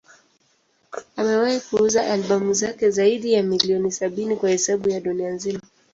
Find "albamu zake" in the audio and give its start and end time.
2.11-2.89